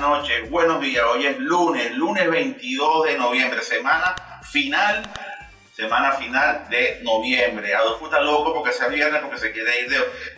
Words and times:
noches, 0.00 0.50
buenos 0.50 0.80
días. 0.80 1.04
Hoy 1.04 1.26
es 1.26 1.38
lunes, 1.38 1.94
lunes 1.96 2.30
22 2.30 3.06
de 3.06 3.18
noviembre, 3.18 3.62
semana 3.62 4.14
final 4.42 5.02
semana 5.76 6.12
final 6.12 6.66
de 6.70 7.00
noviembre. 7.02 7.74
Adolfo 7.74 8.06
está 8.06 8.22
loco 8.22 8.54
porque 8.54 8.72
se 8.72 8.88
viernes, 8.88 9.20
porque 9.20 9.36
se 9.36 9.52
quiere 9.52 9.80
ir 9.80 9.90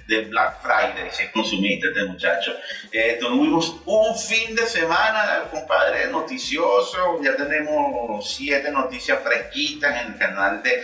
de, 0.09 0.23
Black 0.23 0.61
Friday, 0.61 1.11
si 1.13 1.23
es 1.27 1.31
consumista 1.31 1.87
este 1.87 2.05
muchacho. 2.05 2.57
Eh, 2.91 3.19
tuvimos 3.21 3.77
un 3.87 4.19
fin 4.19 4.57
de 4.57 4.67
semana, 4.67 5.45
compadre, 5.49 6.09
noticioso. 6.09 7.23
Ya 7.23 7.37
tenemos 7.37 8.29
siete 8.35 8.73
noticias 8.73 9.21
fresquitas 9.23 10.03
en 10.03 10.13
el 10.15 10.19
canal 10.19 10.61
de, 10.61 10.83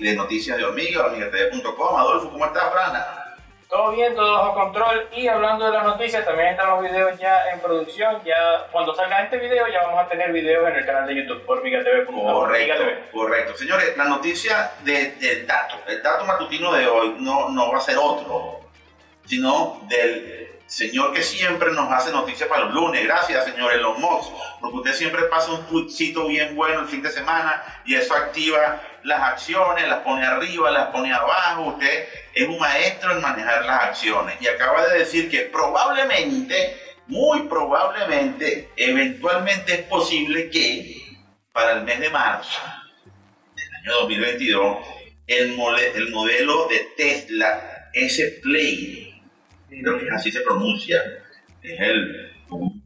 de 0.00 0.14
noticias 0.14 0.56
de 0.56 0.64
Hormiga, 0.64 1.06
hormigatv.com. 1.06 1.96
Adolfo, 1.96 2.30
¿cómo 2.30 2.46
estás, 2.46 2.72
Brana? 2.72 3.29
Todo 3.70 3.92
bien, 3.92 4.16
todo 4.16 4.32
bajo 4.32 4.54
control. 4.54 5.08
Y 5.14 5.28
hablando 5.28 5.66
de 5.66 5.70
las 5.70 5.84
noticias, 5.84 6.24
también 6.24 6.48
están 6.48 6.70
los 6.70 6.82
videos 6.82 7.16
ya 7.20 7.50
en 7.52 7.60
producción. 7.60 8.20
Ya 8.24 8.66
cuando 8.72 8.92
salga 8.96 9.22
este 9.22 9.38
video, 9.38 9.68
ya 9.68 9.82
vamos 9.82 10.00
a 10.00 10.08
tener 10.08 10.32
videos 10.32 10.68
en 10.68 10.74
el 10.74 10.84
canal 10.84 11.06
de 11.06 11.14
YouTube 11.14 11.46
por 11.46 11.62
TV. 11.62 12.04
Correcto, 12.04 12.84
correcto. 13.12 13.56
Señores, 13.56 13.96
la 13.96 14.06
noticia 14.06 14.72
del 14.82 15.46
dato, 15.46 15.76
el 15.86 16.02
dato 16.02 16.24
matutino 16.24 16.72
de 16.72 16.88
hoy 16.88 17.14
no, 17.20 17.50
no 17.50 17.70
va 17.70 17.78
a 17.78 17.80
ser 17.80 17.96
otro, 17.96 18.60
sino 19.24 19.80
del 19.88 20.50
señor 20.66 21.12
que 21.12 21.22
siempre 21.22 21.70
nos 21.70 21.92
hace 21.92 22.10
noticias 22.10 22.48
para 22.48 22.64
los 22.64 22.74
lunes. 22.74 23.04
Gracias, 23.04 23.44
señor 23.44 23.72
Elon 23.72 24.00
Musk, 24.00 24.32
porque 24.60 24.76
usted 24.78 24.94
siempre 24.94 25.22
pasa 25.24 25.52
un 25.52 25.64
tweetcito 25.66 26.26
bien 26.26 26.56
bueno 26.56 26.80
el 26.80 26.86
fin 26.86 27.02
de 27.02 27.10
semana 27.10 27.62
y 27.84 27.94
eso 27.94 28.14
activa 28.14 28.80
las 29.04 29.20
acciones, 29.20 29.88
las 29.88 30.00
pone 30.00 30.24
arriba, 30.24 30.70
las 30.70 30.88
pone 30.88 31.12
abajo. 31.12 31.70
Usted 31.72 32.08
es 32.34 32.48
un 32.48 32.58
maestro 32.58 33.12
en 33.12 33.22
manejar 33.22 33.64
las 33.64 33.84
acciones 33.84 34.36
y 34.40 34.46
acaba 34.46 34.86
de 34.88 35.00
decir 35.00 35.30
que 35.30 35.40
probablemente, 35.42 36.76
muy 37.06 37.42
probablemente, 37.48 38.68
eventualmente 38.76 39.74
es 39.74 39.82
posible 39.82 40.50
que 40.50 40.96
para 41.52 41.72
el 41.72 41.82
mes 41.82 42.00
de 42.00 42.10
marzo 42.10 42.60
del 43.56 43.74
año 43.82 44.00
2022, 44.02 44.78
el, 45.26 45.58
el 45.94 46.10
modelo 46.10 46.68
de 46.68 46.78
Tesla 46.96 47.88
S-Play 47.92 49.10
creo 49.82 49.98
que 49.98 50.10
así 50.10 50.30
se 50.30 50.40
pronuncia, 50.40 51.02
es 51.62 51.80
el 51.80 52.30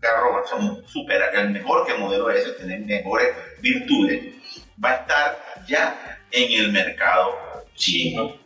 carro 0.01 0.45
super, 0.87 1.23
el 1.35 1.51
mejor 1.51 1.87
que 1.87 1.93
el 1.93 2.01
modelo 2.01 2.31
S, 2.31 2.53
tiene 2.53 2.79
mejores 2.79 3.29
virtudes, 3.61 4.35
va 4.83 4.91
a 4.91 4.95
estar 4.97 5.65
ya 5.67 6.19
en 6.31 6.61
el 6.61 6.73
mercado 6.73 7.67
chino. 7.75 8.37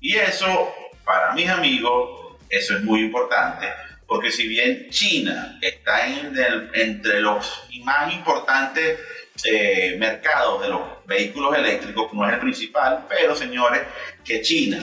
Y 0.00 0.16
eso, 0.16 0.72
para 1.04 1.32
mis 1.32 1.48
amigos, 1.48 2.36
eso 2.48 2.76
es 2.76 2.82
muy 2.82 3.00
importante, 3.00 3.66
porque 4.06 4.30
si 4.30 4.46
bien 4.46 4.88
China 4.90 5.58
está 5.60 6.06
en 6.06 6.34
entre 6.74 7.20
los 7.20 7.68
más 7.82 8.12
importantes 8.12 8.98
eh, 9.44 9.96
mercados 9.98 10.62
de 10.62 10.68
los 10.68 10.80
vehículos 11.06 11.56
eléctricos, 11.56 12.12
no 12.12 12.26
es 12.26 12.34
el 12.34 12.40
principal, 12.40 13.06
pero 13.08 13.34
señores, 13.34 13.82
que 14.24 14.42
China 14.42 14.78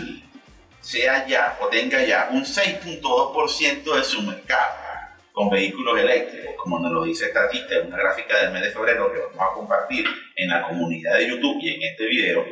sea 0.81 1.25
ya 1.27 1.57
o 1.61 1.67
tenga 1.67 2.03
ya 2.03 2.29
un 2.31 2.43
6.2% 2.43 3.95
de 3.95 4.03
su 4.03 4.21
mercado 4.23 4.80
con 5.33 5.49
vehículos 5.49 5.97
eléctricos, 5.99 6.55
como 6.57 6.79
nos 6.79 6.91
lo 6.91 7.03
dice 7.03 7.29
Statista 7.29 7.75
en 7.75 7.87
una 7.87 7.97
gráfica 7.97 8.39
del 8.39 8.51
mes 8.51 8.63
de 8.63 8.71
febrero 8.71 9.11
que 9.11 9.19
vamos 9.19 9.51
a 9.51 9.53
compartir 9.53 10.05
en 10.35 10.49
la 10.49 10.63
comunidad 10.63 11.17
de 11.17 11.29
YouTube 11.29 11.57
y 11.61 11.75
en 11.75 11.83
este 11.83 12.05
video. 12.05 12.45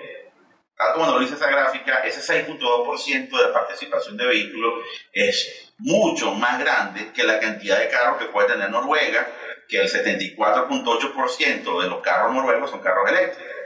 Tal 0.77 0.94
como 0.94 1.07
nos 1.07 1.16
lo 1.16 1.22
dice 1.22 1.35
esa 1.35 1.50
gráfica, 1.50 2.03
ese 2.05 2.22
6.2% 2.22 3.30
de 3.30 3.53
participación 3.53 4.16
de 4.16 4.25
vehículos 4.27 4.85
es 5.11 5.73
mucho 5.77 6.31
más 6.34 6.57
grande 6.59 7.12
que 7.13 7.23
la 7.23 7.39
cantidad 7.39 7.79
de 7.79 7.89
carros 7.89 8.18
que 8.18 8.25
puede 8.28 8.47
tener 8.47 8.69
Noruega, 8.69 9.28
que 9.68 9.81
el 9.81 9.89
74.8% 9.89 11.81
de 11.81 11.89
los 11.89 12.00
carros 12.01 12.34
noruegos 12.34 12.69
son 12.69 12.79
carros 12.79 13.09
eléctricos. 13.09 13.59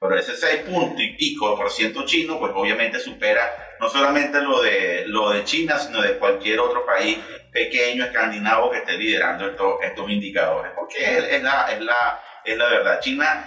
Pero 0.00 0.16
ese 0.16 0.36
6 0.36 0.62
punto 0.62 1.02
y 1.02 1.16
pico 1.16 1.56
por 1.56 1.70
ciento 1.70 2.04
chino, 2.06 2.38
pues 2.38 2.52
obviamente 2.54 3.00
supera 3.00 3.74
no 3.80 3.88
solamente 3.88 4.40
lo 4.40 4.62
de, 4.62 5.04
lo 5.08 5.30
de 5.30 5.44
China, 5.44 5.78
sino 5.78 6.00
de 6.00 6.18
cualquier 6.18 6.60
otro 6.60 6.86
país 6.86 7.18
pequeño, 7.52 8.04
escandinavo, 8.04 8.70
que 8.70 8.78
esté 8.78 8.96
liderando 8.96 9.48
estos, 9.50 9.74
estos 9.82 10.08
indicadores. 10.10 10.72
Porque 10.76 10.98
es, 11.00 11.42
la, 11.42 11.66
es, 11.72 11.80
la, 11.80 12.22
es 12.44 12.56
la 12.56 12.68
verdad. 12.68 13.00
China 13.00 13.44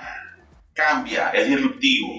cambia, 0.74 1.30
es 1.30 1.48
disruptivo. 1.48 2.10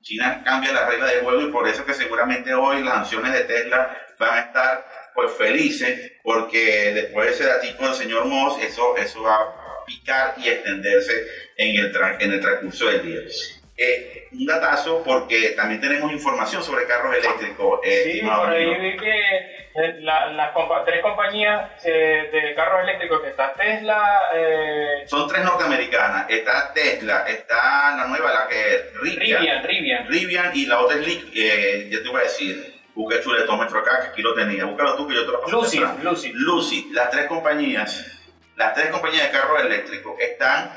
China 0.00 0.42
cambia 0.44 0.72
la 0.72 0.88
regla 0.88 1.06
de 1.06 1.20
juego 1.20 1.42
y 1.42 1.50
por 1.50 1.68
eso 1.68 1.84
que 1.84 1.92
seguramente 1.92 2.54
hoy 2.54 2.82
las 2.82 2.98
acciones 2.98 3.32
de 3.32 3.40
Tesla 3.40 3.94
van 4.18 4.34
a 4.34 4.40
estar 4.40 4.86
pues 5.14 5.32
felices 5.32 6.12
porque 6.22 6.92
después 6.94 7.26
de 7.26 7.32
ese 7.32 7.46
datito 7.46 7.84
del 7.84 7.94
señor 7.94 8.24
Moss, 8.26 8.62
eso, 8.62 8.96
eso 8.96 9.22
va 9.22 9.34
a 9.34 9.84
picar 9.84 10.34
y 10.38 10.48
extenderse 10.48 11.12
en 11.56 11.76
el, 11.76 11.92
en 12.20 12.32
el 12.32 12.40
transcurso 12.40 12.86
del 12.86 13.02
día. 13.02 13.20
Eh, 13.78 14.28
un 14.32 14.46
datazo 14.46 15.02
porque 15.04 15.50
también 15.50 15.82
tenemos 15.82 16.10
información 16.10 16.62
sobre 16.62 16.86
carros 16.86 17.14
eléctricos. 17.14 17.80
Eh, 17.84 18.02
sí, 18.04 18.20
por 18.22 18.48
ahí 18.48 18.74
vi 18.80 18.96
que 18.96 19.36
eh, 19.74 20.00
las 20.00 20.54
tres 20.86 21.02
compañías 21.02 21.82
de 21.84 22.54
carros 22.56 22.84
eléctricos 22.84 23.20
que 23.20 23.28
está 23.28 23.52
Tesla. 23.52 24.22
Son 25.04 25.28
tres 25.28 25.44
norteamericanas. 25.44 26.24
Está 26.30 26.72
Tesla, 26.72 27.24
está 27.28 27.96
la 27.98 28.06
nueva, 28.06 28.32
la 28.32 28.48
que 28.48 28.76
es 28.76 28.94
Rivian. 28.94 29.62
Rivian, 29.62 30.08
Rivian. 30.08 30.50
y 30.54 30.64
la 30.64 30.80
otra 30.80 30.96
es 30.96 31.06
Lick, 31.06 31.32
ya 31.90 32.02
te 32.02 32.08
voy 32.08 32.20
a 32.20 32.24
decir. 32.24 32.74
Busca 32.94 33.20
chuletómetro 33.20 33.80
acá, 33.80 34.00
que 34.00 34.08
aquí 34.08 34.22
lo 34.22 34.32
tenía. 34.32 34.64
Búscalo 34.64 34.96
tú, 34.96 35.06
que 35.06 35.14
yo 35.14 35.26
te 35.26 35.32
lo 35.32 35.42
paso. 35.42 35.54
Lucy, 35.54 35.84
Lucy. 36.02 36.32
Lucy, 36.32 36.88
las 36.92 37.10
tres 37.10 37.26
compañías, 37.26 38.10
las 38.56 38.72
tres 38.72 38.86
compañías 38.86 39.30
de 39.30 39.38
carros 39.38 39.60
eléctricos 39.60 40.18
están 40.18 40.70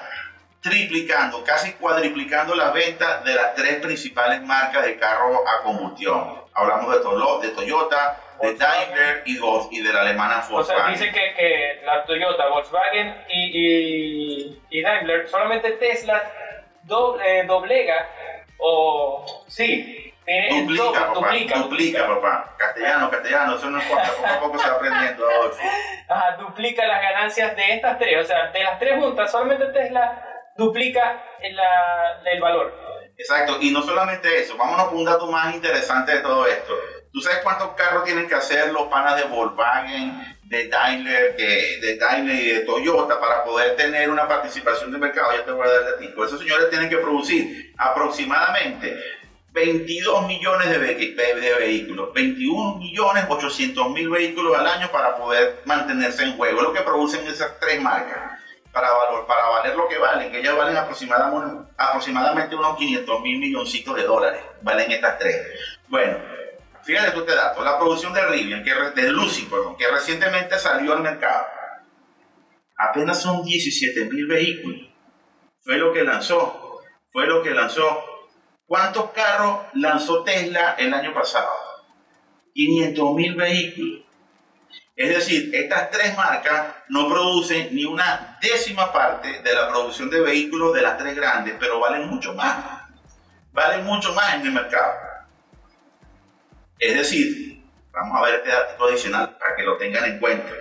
triplicando, 0.61 1.43
casi 1.43 1.73
cuadriplicando 1.73 2.55
las 2.55 2.73
ventas 2.73 3.23
de 3.23 3.33
las 3.33 3.55
tres 3.55 3.75
principales 3.75 4.41
marcas 4.41 4.85
de 4.85 4.97
carro 4.97 5.47
a 5.47 5.63
combustión. 5.63 6.43
Hablamos 6.53 6.91
de, 6.91 7.47
de 7.47 7.55
Toyota, 7.55 8.19
de 8.41 8.55
Daimler 8.55 9.23
y, 9.25 9.39
y 9.71 9.81
de 9.81 9.93
la 9.93 10.01
alemana 10.01 10.43
Volkswagen. 10.49 10.59
O 10.59 10.63
sea, 10.63 10.91
dice 10.91 11.11
que, 11.11 11.33
que 11.35 11.81
la 11.85 12.03
Toyota, 12.05 12.49
Volkswagen 12.49 13.15
y, 13.29 14.59
y, 14.69 14.81
Daimler, 14.81 15.27
solamente 15.29 15.71
Tesla 15.73 16.23
eh, 17.23 17.43
doblega 17.47 18.09
o 18.57 19.43
sí. 19.47 20.05
Duplica, 20.49 21.07
papá, 21.07 21.13
duplica, 21.13 21.57
duplica, 21.57 22.07
papá. 22.07 22.55
Castellano, 22.55 23.09
castellano, 23.09 23.55
eso 23.55 23.69
no 23.71 23.81
importa, 23.81 24.11
poco 24.11 24.27
a 24.27 24.39
poco 24.39 24.59
se 24.59 24.69
va 24.69 24.75
aprendiendo 24.75 25.25
Ajá, 26.07 26.35
duplica 26.39 26.85
las 26.85 27.01
ganancias 27.01 27.55
de 27.55 27.73
estas 27.73 27.97
tres, 27.97 28.25
o 28.25 28.27
sea, 28.27 28.51
de 28.51 28.63
las 28.63 28.77
tres 28.77 28.99
juntas, 28.99 29.31
solamente 29.31 29.65
Tesla 29.73 30.28
duplica 30.59 31.23
el 31.41 32.41
valor. 32.41 32.89
Exacto, 33.17 33.57
y 33.59 33.71
no 33.71 33.81
solamente 33.81 34.39
eso, 34.39 34.55
vámonos 34.55 34.87
con 34.87 34.99
un 34.99 35.05
dato 35.05 35.27
más 35.27 35.53
interesante 35.53 36.13
de 36.13 36.19
todo 36.19 36.47
esto. 36.47 36.73
¿Tú 37.11 37.19
sabes 37.19 37.39
cuántos 37.39 37.71
carros 37.71 38.05
tienen 38.05 38.29
que 38.29 38.35
hacer 38.35 38.71
los 38.71 38.83
panas 38.83 39.17
de 39.17 39.23
Volkswagen, 39.23 40.37
de 40.43 40.69
Daimler, 40.69 41.35
de 41.35 41.97
Daimler 41.97 42.35
y 42.35 42.47
de 42.51 42.59
Toyota 42.61 43.19
para 43.19 43.43
poder 43.43 43.75
tener 43.75 44.09
una 44.09 44.25
participación 44.25 44.91
de 44.91 44.99
mercado? 44.99 45.33
Ya 45.35 45.43
te 45.43 45.51
voy 45.51 45.67
a 45.67 45.71
dar 45.71 45.85
de 45.85 46.07
ti. 46.07 46.13
Esos 46.13 46.39
señores 46.39 46.69
tienen 46.69 46.89
que 46.89 46.97
producir 46.97 47.73
aproximadamente 47.77 48.97
22 49.51 50.27
millones 50.27 50.69
de, 50.69 50.77
de, 50.77 51.55
vehículos, 51.59 52.13
21 52.13 52.75
millones 52.77 53.25
800 53.27 53.89
mil 53.89 54.09
vehículos 54.09 54.57
al 54.57 54.67
año 54.67 54.89
para 54.91 55.17
poder 55.17 55.61
mantenerse 55.65 56.23
en 56.23 56.37
juego, 56.37 56.61
lo 56.61 56.71
que 56.71 56.81
producen 56.81 57.27
esas 57.27 57.59
tres 57.59 57.81
marcas 57.81 58.38
para, 58.79 58.93
valor, 58.93 59.27
para 59.27 59.47
valer 59.49 59.75
lo 59.75 59.89
que 59.89 59.97
valen, 59.97 60.31
que 60.31 60.39
ellas 60.39 60.55
valen 60.55 60.77
aproximadamente, 60.77 61.71
aproximadamente 61.77 62.55
unos 62.55 62.77
500 62.77 63.21
mil 63.21 63.37
milloncitos 63.37 63.95
de 63.95 64.03
dólares, 64.03 64.41
valen 64.61 64.89
estas 64.91 65.19
tres. 65.19 65.35
Bueno, 65.89 66.17
fíjate 66.83 67.11
tú 67.11 67.19
este 67.19 67.35
dato, 67.35 67.61
la 67.63 67.77
producción 67.77 68.13
de 68.13 68.25
Rivian, 68.25 68.63
que, 68.63 68.73
de 68.73 69.11
Lucy, 69.11 69.43
perdón, 69.43 69.75
que 69.75 69.85
recientemente 69.89 70.57
salió 70.57 70.93
al 70.93 71.01
mercado, 71.01 71.45
apenas 72.77 73.21
son 73.21 73.43
17 73.43 74.05
mil 74.05 74.27
vehículos. 74.27 74.89
Fue 75.61 75.77
lo 75.77 75.91
que 75.91 76.03
lanzó, 76.03 76.79
fue 77.11 77.27
lo 77.27 77.43
que 77.43 77.51
lanzó. 77.51 78.05
¿Cuántos 78.65 79.11
carros 79.11 79.65
lanzó 79.73 80.23
Tesla 80.23 80.75
el 80.77 80.93
año 80.93 81.13
pasado? 81.13 81.51
500 82.53 83.13
mil 83.13 83.35
vehículos. 83.35 84.05
Es 84.99 85.15
decir, 85.15 85.49
estas 85.55 85.91
tres 85.91 86.13
marcas 86.17 86.75
no 86.89 87.07
producen 87.07 87.73
ni 87.73 87.85
una 87.85 88.37
décima 88.41 88.91
parte 88.91 89.41
de 89.41 89.53
la 89.53 89.69
producción 89.69 90.09
de 90.09 90.19
vehículos 90.19 90.73
de 90.73 90.81
las 90.81 90.97
tres 90.97 91.15
grandes, 91.15 91.55
pero 91.57 91.79
valen 91.79 92.09
mucho 92.09 92.33
más. 92.33 92.81
Valen 93.53 93.85
mucho 93.85 94.11
más 94.13 94.33
en 94.33 94.41
el 94.41 94.51
mercado. 94.51 94.93
Es 96.77 96.95
decir, 96.95 97.63
vamos 97.93 98.17
a 98.19 98.25
ver 98.25 98.35
este 98.35 98.49
dato 98.49 98.83
adicional 98.83 99.37
para 99.37 99.55
que 99.55 99.63
lo 99.63 99.77
tengan 99.77 100.03
en 100.03 100.19
cuenta. 100.19 100.51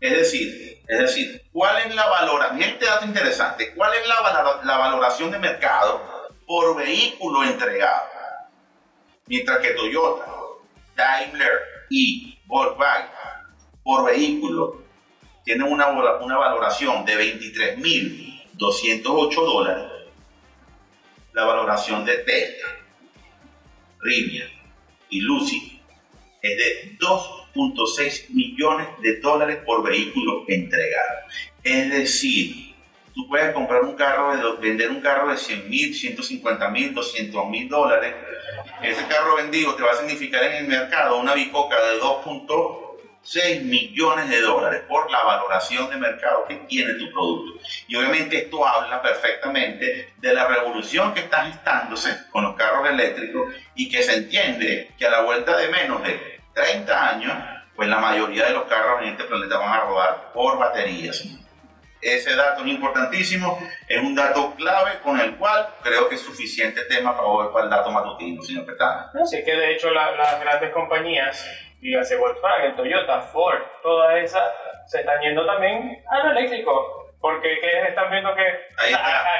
Es 0.00 0.18
decir, 0.18 0.82
es 0.88 0.98
decir, 0.98 1.44
¿cuál 1.52 1.78
es 1.78 1.94
la 1.94 2.08
valoración? 2.08 2.60
Este 2.60 2.86
dato 2.86 3.04
interesante. 3.04 3.72
¿Cuál 3.72 3.94
es 3.94 4.08
la, 4.08 4.62
la 4.64 4.78
valoración 4.78 5.30
de 5.30 5.38
mercado 5.38 6.28
por 6.44 6.76
vehículo 6.76 7.44
entregado? 7.44 8.08
Mientras 9.26 9.58
que 9.60 9.74
Toyota, 9.74 10.26
Daimler 10.96 11.60
y 11.88 12.36
Volkswagen 12.46 13.35
por 13.86 14.04
vehículo 14.04 14.82
tienen 15.44 15.72
una, 15.72 15.86
una 15.88 16.36
valoración 16.36 17.04
de 17.04 17.38
23.208 17.78 19.34
dólares, 19.34 19.84
la 21.32 21.44
valoración 21.44 22.04
de 22.04 22.16
Tesla, 22.18 22.66
Rivian 24.00 24.48
y 25.08 25.20
Lucy 25.20 25.80
es 26.42 26.56
de 26.56 26.98
2.6 26.98 28.30
millones 28.30 28.88
de 29.02 29.20
dólares 29.20 29.58
por 29.64 29.88
vehículo 29.88 30.42
entregado. 30.48 31.20
Es 31.62 31.88
decir, 31.90 32.74
tú 33.14 33.28
puedes 33.28 33.54
comprar 33.54 33.84
un 33.84 33.94
carro, 33.94 34.58
vender 34.58 34.90
un 34.90 35.00
carro 35.00 35.30
de 35.30 35.36
100 35.36 35.70
mil, 35.70 35.94
150 35.94 36.70
mil, 36.70 36.92
200 36.92 37.48
mil 37.48 37.68
dólares. 37.68 38.16
Ese 38.82 39.06
carro 39.06 39.36
vendido 39.36 39.76
te 39.76 39.84
va 39.84 39.92
a 39.92 39.96
significar 39.96 40.42
en 40.42 40.54
el 40.54 40.66
mercado 40.66 41.20
una 41.20 41.34
bicoca 41.34 41.80
de 41.86 41.98
2.6 43.26 43.62
millones 43.62 44.28
de 44.28 44.40
dólares 44.40 44.82
por 44.88 45.10
la 45.10 45.22
valoración 45.22 45.90
de 45.90 45.96
mercado 45.96 46.44
que 46.46 46.56
tiene 46.68 46.94
tu 46.94 47.10
producto. 47.12 47.60
Y 47.88 47.96
obviamente 47.96 48.38
esto 48.38 48.66
habla 48.66 49.02
perfectamente 49.02 50.14
de 50.16 50.34
la 50.34 50.46
revolución 50.46 51.12
que 51.12 51.20
está 51.20 51.46
gestándose 51.46 52.16
con 52.30 52.44
los 52.44 52.56
carros 52.56 52.88
eléctricos 52.88 53.54
y 53.74 53.88
que 53.88 54.02
se 54.02 54.16
entiende 54.16 54.92
que 54.98 55.06
a 55.06 55.10
la 55.10 55.22
vuelta 55.22 55.56
de 55.56 55.68
menos 55.68 56.02
de 56.02 56.40
30 56.54 57.08
años, 57.08 57.32
pues 57.74 57.88
la 57.88 57.98
mayoría 57.98 58.46
de 58.46 58.52
los 58.52 58.64
carros 58.64 59.02
en 59.02 59.08
este 59.08 59.24
planeta 59.24 59.58
van 59.58 59.72
a 59.72 59.80
rodar 59.80 60.32
por 60.32 60.58
baterías 60.58 61.24
ese 62.00 62.36
dato 62.36 62.62
es 62.62 62.68
importantísimo, 62.68 63.58
es 63.88 64.02
un 64.02 64.14
dato 64.14 64.54
clave 64.54 64.98
con 65.02 65.18
el 65.20 65.36
cual 65.36 65.66
creo 65.82 66.08
que 66.08 66.16
es 66.16 66.20
suficiente 66.20 66.82
tema 66.84 67.16
para, 67.16 67.52
para 67.52 67.64
el 67.64 67.70
dato 67.70 67.90
matutino, 67.90 68.42
señor 68.42 68.66
Petana. 68.66 69.10
Sí, 69.24 69.42
que 69.44 69.54
de 69.54 69.72
hecho 69.72 69.90
las 69.90 70.40
grandes 70.40 70.70
compañías, 70.70 71.44
dígase 71.86 72.16
Volkswagen, 72.16 72.74
Toyota, 72.74 73.20
Ford, 73.20 73.62
todas 73.82 74.16
esas 74.16 74.42
se 74.86 74.98
están 75.00 75.20
yendo 75.20 75.44
también 75.46 76.02
a 76.10 76.18
lo 76.18 76.32
eléctrico. 76.32 77.04
Porque 77.20 77.60
¿qué 77.60 77.82
están 77.88 78.10
viendo 78.10 78.34
que 78.34 78.42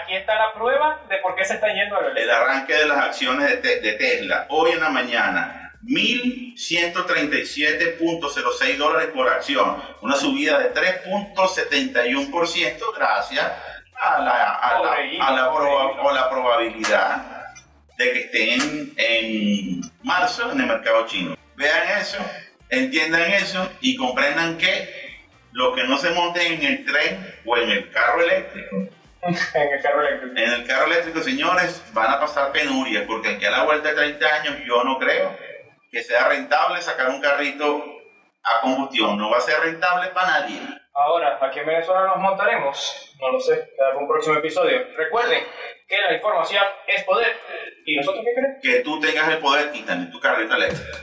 aquí 0.03 0.15
está 0.15 0.37
la 0.37 0.55
prueba 0.55 1.01
de 1.09 1.19
por 1.19 1.35
qué 1.37 1.45
se 1.45 1.55
están 1.55 1.75
yendo 1.75 1.97
a 1.97 2.01
lo 2.01 2.09
eléctrico. 2.09 2.31
El 2.31 2.37
arranque 2.43 2.75
de 2.75 2.87
las 2.87 2.99
acciones 2.99 3.63
de, 3.63 3.81
de 3.81 3.93
Tesla 3.93 4.47
hoy 4.49 4.73
en 4.73 4.81
la 4.81 4.91
mañana 4.91 5.73
1.137.06 5.85 8.77
dólares 8.77 9.11
por 9.15 9.29
acción, 9.29 9.81
una 10.01 10.17
subida 10.17 10.59
de 10.59 10.73
3.71% 10.73 12.95
gracias 12.97 13.53
a 13.95 14.19
la, 14.21 14.55
a 14.55 14.81
la, 14.81 14.95
a 15.21 15.33
la, 15.33 15.53
la 16.13 16.31
probabilidad 16.31 17.53
de 17.99 18.13
que 18.13 18.21
estén 18.21 18.95
en 18.97 19.83
marzo 20.03 20.51
en 20.51 20.61
el 20.61 20.67
mercado 20.67 21.07
chino. 21.07 21.36
Vean 21.57 22.01
eso, 22.01 22.19
entiendan 22.69 23.31
eso 23.33 23.71
y 23.81 23.97
comprendan 23.97 24.59
que 24.59 25.07
los 25.53 25.75
que 25.75 25.85
no 25.85 25.97
se 25.97 26.11
monten 26.11 26.53
en 26.53 26.63
el 26.63 26.85
tren 26.85 27.35
o 27.45 27.57
en 27.57 27.71
el 27.71 27.91
carro 27.91 28.23
eléctrico 28.23 28.89
en 29.55 29.73
el 29.73 29.83
carro 29.83 30.07
eléctrico. 30.07 30.37
En 30.37 30.53
el 30.53 30.67
carro 30.67 30.87
eléctrico, 30.87 31.21
señores, 31.21 31.83
van 31.93 32.13
a 32.13 32.21
pasar 32.21 32.53
penurias, 32.53 33.05
porque 33.07 33.31
aquí 33.31 33.45
a 33.45 33.51
la 33.51 33.65
vuelta 33.65 33.89
de 33.89 33.95
30 33.95 34.35
años 34.35 34.57
yo 34.67 34.85
no 34.85 34.99
creo 34.99 35.37
que 35.91 36.03
sea 36.03 36.29
rentable 36.29 36.81
sacar 36.81 37.09
un 37.09 37.21
carrito 37.21 37.85
a 38.43 38.61
combustión. 38.61 39.19
No 39.19 39.31
va 39.31 39.39
a 39.39 39.41
ser 39.41 39.61
rentable 39.61 40.09
para 40.11 40.41
nadie. 40.41 40.61
Ahora, 40.93 41.39
¿a 41.41 41.51
qué 41.51 41.63
Venezuela 41.63 42.07
nos 42.07 42.19
montaremos? 42.19 43.15
No 43.21 43.33
lo 43.33 43.41
sé, 43.41 43.71
para 43.77 43.97
un 43.97 44.09
próximo 44.09 44.37
episodio. 44.37 44.87
Recuerden 44.97 45.45
que 45.89 45.97
la 45.97 46.15
información 46.15 46.65
es 46.87 47.05
poder. 47.05 47.37
¿Y 47.85 47.97
nosotros 47.97 48.25
qué 48.25 48.35
creemos? 48.35 48.63
Que 48.63 48.81
tú 48.81 49.01
tengas 49.01 49.29
el 49.29 49.39
poder 49.39 49.71
y 49.75 49.83
también 49.83 50.11
tu 50.11 50.21
carrito 50.21 50.55
eléctrico. 50.55 50.99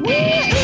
Where 0.00 0.48
is 0.48 0.59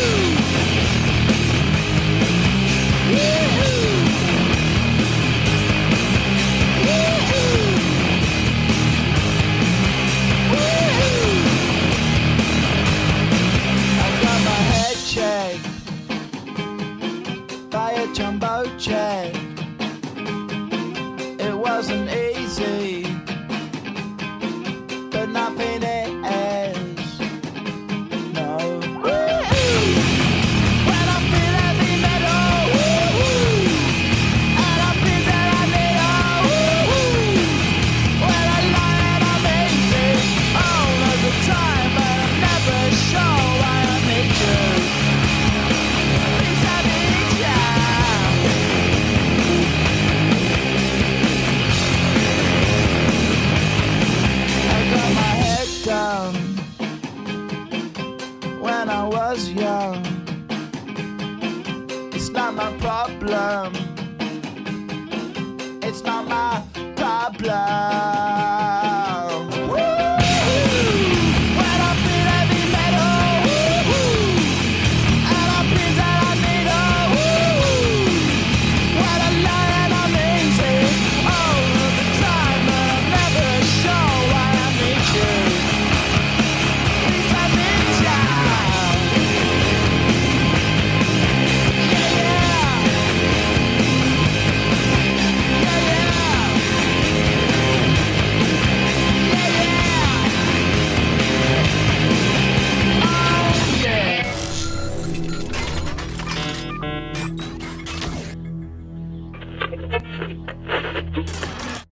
It's 62.17 62.31
not 62.31 62.55
my 62.55 62.75
problem. 62.79 63.86